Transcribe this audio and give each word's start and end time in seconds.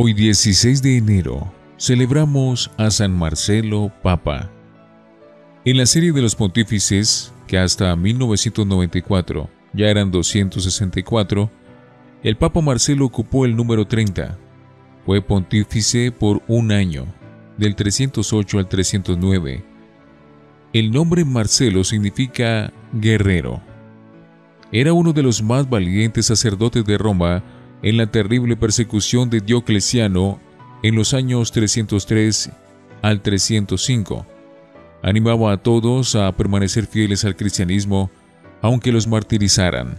Hoy 0.00 0.14
16 0.14 0.80
de 0.80 0.96
enero 0.96 1.52
celebramos 1.76 2.70
a 2.76 2.88
San 2.88 3.10
Marcelo 3.10 3.90
Papa. 4.00 4.48
En 5.64 5.76
la 5.76 5.86
serie 5.86 6.12
de 6.12 6.22
los 6.22 6.36
pontífices, 6.36 7.32
que 7.48 7.58
hasta 7.58 7.96
1994 7.96 9.50
ya 9.72 9.86
eran 9.88 10.12
264, 10.12 11.50
el 12.22 12.36
Papa 12.36 12.60
Marcelo 12.60 13.06
ocupó 13.06 13.44
el 13.44 13.56
número 13.56 13.88
30. 13.88 14.38
Fue 15.04 15.20
pontífice 15.20 16.12
por 16.12 16.42
un 16.46 16.70
año, 16.70 17.04
del 17.56 17.74
308 17.74 18.56
al 18.60 18.68
309. 18.68 19.64
El 20.74 20.92
nombre 20.92 21.24
Marcelo 21.24 21.82
significa 21.82 22.72
guerrero. 22.92 23.60
Era 24.70 24.92
uno 24.92 25.12
de 25.12 25.24
los 25.24 25.42
más 25.42 25.68
valientes 25.68 26.26
sacerdotes 26.26 26.84
de 26.84 26.98
Roma 26.98 27.42
en 27.82 27.96
la 27.96 28.06
terrible 28.06 28.56
persecución 28.56 29.30
de 29.30 29.40
Diocleciano 29.40 30.40
en 30.82 30.94
los 30.94 31.14
años 31.14 31.52
303 31.52 32.50
al 33.02 33.22
305. 33.22 34.26
Animaba 35.02 35.52
a 35.52 35.56
todos 35.58 36.14
a 36.14 36.30
permanecer 36.32 36.86
fieles 36.86 37.24
al 37.24 37.36
cristianismo 37.36 38.10
aunque 38.60 38.92
los 38.92 39.06
martirizaran. 39.06 39.98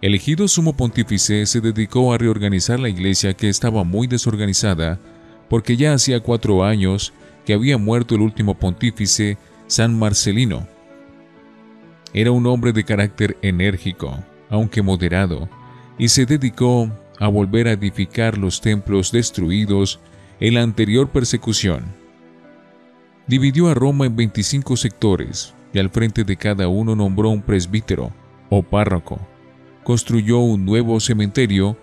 Elegido 0.00 0.46
sumo 0.48 0.76
pontífice, 0.76 1.46
se 1.46 1.60
dedicó 1.60 2.12
a 2.12 2.18
reorganizar 2.18 2.78
la 2.78 2.88
iglesia 2.88 3.34
que 3.34 3.48
estaba 3.48 3.84
muy 3.84 4.06
desorganizada 4.06 5.00
porque 5.48 5.76
ya 5.76 5.94
hacía 5.94 6.20
cuatro 6.20 6.64
años 6.64 7.12
que 7.44 7.54
había 7.54 7.78
muerto 7.78 8.14
el 8.14 8.20
último 8.20 8.54
pontífice, 8.54 9.38
San 9.66 9.98
Marcelino. 9.98 10.66
Era 12.12 12.30
un 12.30 12.46
hombre 12.46 12.72
de 12.72 12.84
carácter 12.84 13.36
enérgico, 13.42 14.18
aunque 14.50 14.82
moderado, 14.82 15.48
y 15.98 16.08
se 16.08 16.26
dedicó 16.26 16.90
a 17.18 17.28
volver 17.28 17.68
a 17.68 17.72
edificar 17.72 18.38
los 18.38 18.60
templos 18.60 19.12
destruidos 19.12 20.00
en 20.40 20.54
la 20.54 20.62
anterior 20.62 21.08
persecución. 21.08 21.84
Dividió 23.26 23.68
a 23.68 23.74
Roma 23.74 24.06
en 24.06 24.16
25 24.16 24.76
sectores 24.76 25.54
y 25.72 25.78
al 25.78 25.90
frente 25.90 26.24
de 26.24 26.36
cada 26.36 26.68
uno 26.68 26.94
nombró 26.94 27.30
un 27.30 27.42
presbítero 27.42 28.12
o 28.50 28.62
párroco. 28.62 29.18
Construyó 29.82 30.38
un 30.38 30.64
nuevo 30.64 30.98
cementerio 31.00 31.76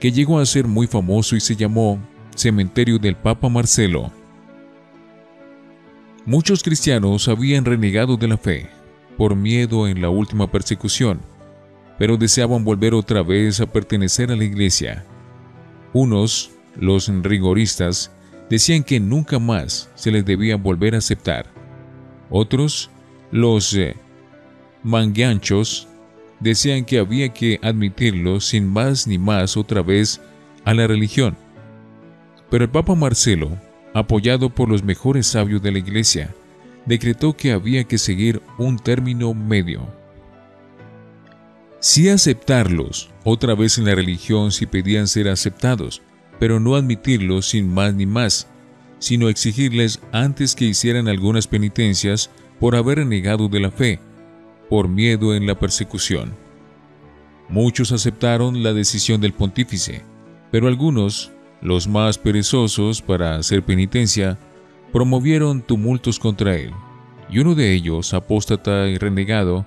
que 0.00 0.12
llegó 0.12 0.38
a 0.38 0.46
ser 0.46 0.66
muy 0.66 0.86
famoso 0.86 1.36
y 1.36 1.40
se 1.40 1.56
llamó 1.56 1.98
Cementerio 2.34 2.98
del 2.98 3.16
Papa 3.16 3.48
Marcelo. 3.48 4.12
Muchos 6.24 6.62
cristianos 6.62 7.28
habían 7.28 7.64
renegado 7.64 8.16
de 8.16 8.28
la 8.28 8.36
fe 8.36 8.68
por 9.16 9.34
miedo 9.34 9.88
en 9.88 10.00
la 10.00 10.10
última 10.10 10.50
persecución 10.50 11.20
pero 11.98 12.16
deseaban 12.16 12.64
volver 12.64 12.94
otra 12.94 13.22
vez 13.22 13.60
a 13.60 13.66
pertenecer 13.66 14.30
a 14.30 14.36
la 14.36 14.44
iglesia. 14.44 15.04
Unos, 15.92 16.52
los 16.76 17.08
rigoristas, 17.22 18.12
decían 18.48 18.84
que 18.84 19.00
nunca 19.00 19.38
más 19.38 19.90
se 19.96 20.12
les 20.12 20.24
debía 20.24 20.56
volver 20.56 20.94
a 20.94 20.98
aceptar. 20.98 21.46
Otros, 22.30 22.90
los 23.32 23.74
eh, 23.74 23.96
manganchos, 24.84 25.88
decían 26.38 26.84
que 26.84 27.00
había 27.00 27.30
que 27.30 27.58
admitirlos 27.62 28.46
sin 28.46 28.66
más 28.66 29.08
ni 29.08 29.18
más 29.18 29.56
otra 29.56 29.82
vez 29.82 30.20
a 30.64 30.72
la 30.74 30.86
religión. 30.86 31.36
Pero 32.48 32.64
el 32.64 32.70
Papa 32.70 32.94
Marcelo, 32.94 33.50
apoyado 33.92 34.50
por 34.50 34.68
los 34.68 34.84
mejores 34.84 35.26
sabios 35.26 35.60
de 35.62 35.72
la 35.72 35.78
iglesia, 35.78 36.32
decretó 36.86 37.36
que 37.36 37.52
había 37.52 37.84
que 37.84 37.98
seguir 37.98 38.40
un 38.56 38.78
término 38.78 39.34
medio 39.34 39.97
Sí 41.80 42.08
aceptarlos 42.08 43.10
otra 43.22 43.54
vez 43.54 43.78
en 43.78 43.84
la 43.84 43.94
religión 43.94 44.50
si 44.50 44.66
pedían 44.66 45.06
ser 45.06 45.28
aceptados, 45.28 46.02
pero 46.40 46.58
no 46.58 46.74
admitirlos 46.74 47.50
sin 47.50 47.72
más 47.72 47.94
ni 47.94 48.04
más, 48.04 48.48
sino 48.98 49.28
exigirles 49.28 50.00
antes 50.10 50.56
que 50.56 50.64
hicieran 50.64 51.06
algunas 51.06 51.46
penitencias 51.46 52.30
por 52.58 52.74
haber 52.74 52.98
renegado 52.98 53.48
de 53.48 53.60
la 53.60 53.70
fe, 53.70 54.00
por 54.68 54.88
miedo 54.88 55.36
en 55.36 55.46
la 55.46 55.56
persecución. 55.56 56.34
Muchos 57.48 57.92
aceptaron 57.92 58.64
la 58.64 58.72
decisión 58.72 59.20
del 59.20 59.32
pontífice, 59.32 60.02
pero 60.50 60.66
algunos, 60.66 61.30
los 61.62 61.86
más 61.86 62.18
perezosos 62.18 63.00
para 63.00 63.36
hacer 63.36 63.62
penitencia, 63.64 64.36
promovieron 64.92 65.62
tumultos 65.62 66.18
contra 66.18 66.56
él, 66.56 66.72
y 67.30 67.38
uno 67.38 67.54
de 67.54 67.72
ellos, 67.72 68.14
apóstata 68.14 68.88
y 68.88 68.98
renegado, 68.98 69.64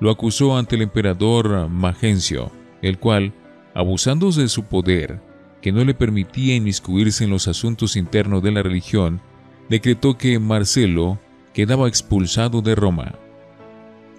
lo 0.00 0.10
acusó 0.10 0.56
ante 0.56 0.76
el 0.76 0.82
emperador 0.82 1.68
Magencio, 1.68 2.52
el 2.82 2.98
cual, 2.98 3.32
abusando 3.74 4.30
de 4.30 4.48
su 4.48 4.64
poder, 4.64 5.20
que 5.60 5.72
no 5.72 5.84
le 5.84 5.94
permitía 5.94 6.54
inmiscuirse 6.54 7.24
en 7.24 7.30
los 7.30 7.48
asuntos 7.48 7.96
internos 7.96 8.42
de 8.42 8.52
la 8.52 8.62
religión, 8.62 9.20
decretó 9.68 10.16
que 10.16 10.38
Marcelo 10.38 11.18
quedaba 11.52 11.88
expulsado 11.88 12.62
de 12.62 12.74
Roma. 12.74 13.14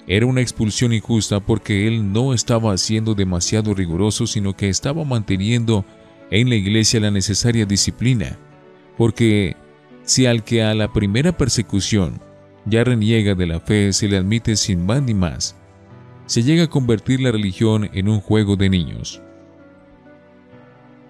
Era 0.07 0.25
una 0.25 0.41
expulsión 0.41 0.91
injusta 0.91 1.39
porque 1.39 1.87
él 1.87 2.11
no 2.11 2.33
estaba 2.33 2.75
siendo 2.77 3.13
demasiado 3.13 3.73
riguroso, 3.73 4.27
sino 4.27 4.55
que 4.55 4.69
estaba 4.69 5.05
manteniendo 5.05 5.85
en 6.31 6.49
la 6.49 6.55
iglesia 6.55 6.99
la 6.99 7.11
necesaria 7.11 7.65
disciplina, 7.65 8.37
porque 8.97 9.55
si 10.03 10.25
al 10.25 10.43
que 10.43 10.63
a 10.63 10.73
la 10.73 10.91
primera 10.91 11.31
persecución 11.37 12.19
ya 12.65 12.83
reniega 12.83 13.35
de 13.35 13.47
la 13.47 13.59
fe 13.59 13.93
se 13.93 14.07
le 14.07 14.17
admite 14.17 14.55
sin 14.55 14.85
más 14.85 15.01
ni 15.01 15.13
más, 15.13 15.55
se 16.29 16.43
llega 16.43 16.65
a 16.65 16.69
convertir 16.69 17.21
la 17.21 17.31
religión 17.31 17.89
en 17.91 18.07
un 18.07 18.21
juego 18.21 18.55
de 18.55 18.69
niños. 18.69 19.19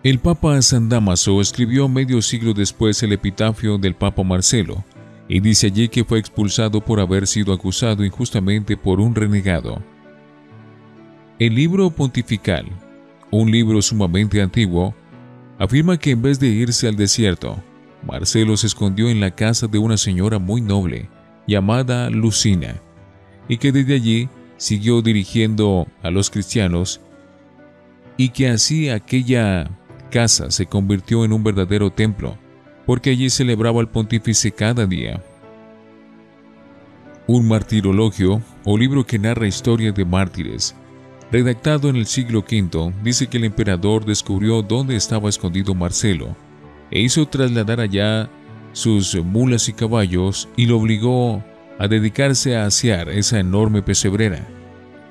El 0.02 0.20
Papa 0.20 0.62
San 0.62 0.88
Damaso 0.88 1.42
escribió 1.42 1.90
medio 1.90 2.22
siglo 2.22 2.54
después 2.54 3.04
el 3.04 3.12
epitafio 3.12 3.78
del 3.78 3.96
Papa 3.96 4.24
Marcelo, 4.24 4.82
y 5.28 5.42
dice 5.42 5.68
allí 5.68 5.90
que 5.90 6.06
fue 6.06 6.20
expulsado 6.20 6.80
por 6.80 7.02
haber 7.02 7.28
sido 7.28 7.52
acusado 7.52 8.06
injustamente 8.06 8.78
por 8.78 9.02
un 9.02 9.14
renegado. 9.14 9.84
El 11.38 11.54
libro 11.54 11.90
pontifical, 11.90 12.66
un 13.30 13.52
libro 13.52 13.82
sumamente 13.82 14.42
antiguo, 14.42 14.96
afirma 15.58 15.98
que 15.98 16.12
en 16.12 16.22
vez 16.22 16.40
de 16.40 16.48
irse 16.48 16.88
al 16.88 16.96
desierto, 16.96 17.62
Marcelo 18.08 18.56
se 18.56 18.68
escondió 18.68 19.10
en 19.10 19.20
la 19.20 19.32
casa 19.32 19.68
de 19.68 19.80
una 19.80 19.98
señora 19.98 20.40
muy 20.40 20.62
noble, 20.62 21.10
llamada 21.46 22.10
Lucina, 22.10 22.82
y 23.50 23.58
que 23.58 23.74
desde 23.74 23.96
allí 23.96 24.30
siguió 24.60 25.02
dirigiendo 25.02 25.88
a 26.04 26.12
los 26.12 26.30
cristianos 26.30 27.02
y 28.18 28.30
que 28.30 28.50
así 28.50 28.90
aquella 28.90 29.72
casa 30.12 30.52
se 30.52 30.66
convirtió 30.66 31.24
en 31.24 31.34
un 31.34 31.44
verdadero 31.44 31.90
templo, 31.90 32.38
porque 32.86 33.12
allí 33.12 33.30
celebraba 33.30 33.80
al 33.80 33.90
pontífice 33.90 34.52
cada 34.52 34.86
día. 34.86 35.24
Un 37.26 37.48
martirologio, 37.48 38.42
o 38.66 38.78
libro 38.78 39.06
que 39.06 39.18
narra 39.18 39.48
historia 39.48 39.92
de 39.92 40.04
mártires, 40.04 40.76
redactado 41.32 41.90
en 41.90 41.96
el 41.96 42.08
siglo 42.08 42.40
V, 42.40 42.94
dice 43.04 43.28
que 43.28 43.38
el 43.38 43.46
emperador 43.46 44.04
descubrió 44.04 44.62
dónde 44.62 44.96
estaba 44.96 45.30
escondido 45.30 45.74
Marcelo 45.74 46.36
e 46.92 47.00
hizo 47.00 47.26
trasladar 47.28 47.80
allá 47.80 48.30
sus 48.74 49.16
mulas 49.24 49.70
y 49.70 49.74
caballos 49.74 50.50
y 50.58 50.66
lo 50.66 50.78
obligó 50.78 51.44
a 51.80 51.88
dedicarse 51.88 52.58
a 52.58 52.66
asear 52.66 53.10
esa 53.10 53.40
enorme 53.40 53.82
pesebrera, 53.82 54.46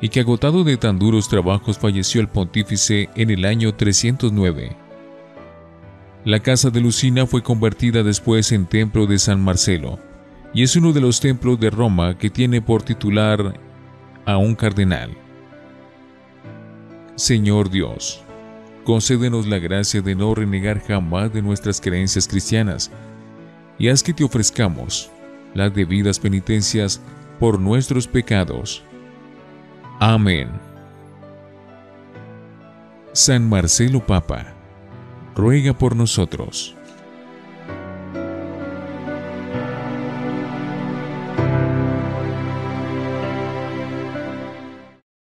y 0.02 0.10
que 0.10 0.20
agotado 0.20 0.64
de 0.64 0.76
tan 0.76 0.98
duros 0.98 1.28
trabajos 1.28 1.78
falleció 1.78 2.20
el 2.20 2.28
pontífice 2.28 3.08
en 3.16 3.30
el 3.30 3.46
año 3.46 3.74
309. 3.74 4.76
La 6.26 6.40
casa 6.40 6.68
de 6.68 6.80
Lucina 6.80 7.26
fue 7.26 7.42
convertida 7.42 8.02
después 8.02 8.52
en 8.52 8.66
templo 8.66 9.06
de 9.06 9.18
San 9.18 9.40
Marcelo, 9.40 9.98
y 10.52 10.62
es 10.62 10.76
uno 10.76 10.92
de 10.92 11.00
los 11.00 11.20
templos 11.20 11.58
de 11.58 11.70
Roma 11.70 12.18
que 12.18 12.28
tiene 12.28 12.60
por 12.60 12.82
titular 12.82 13.58
a 14.26 14.36
un 14.36 14.54
cardenal. 14.54 15.16
Señor 17.16 17.70
Dios, 17.70 18.22
concédenos 18.84 19.46
la 19.46 19.58
gracia 19.58 20.02
de 20.02 20.14
no 20.14 20.34
renegar 20.34 20.80
jamás 20.86 21.32
de 21.32 21.40
nuestras 21.40 21.80
creencias 21.80 22.28
cristianas, 22.28 22.90
y 23.78 23.88
haz 23.88 24.02
que 24.02 24.12
te 24.12 24.22
ofrezcamos 24.22 25.10
las 25.54 25.74
debidas 25.74 26.18
penitencias 26.18 27.00
por 27.38 27.60
nuestros 27.60 28.06
pecados. 28.06 28.82
Amén. 30.00 30.48
San 33.12 33.48
Marcelo 33.48 34.04
Papa, 34.06 34.54
ruega 35.34 35.72
por 35.72 35.96
nosotros. 35.96 36.77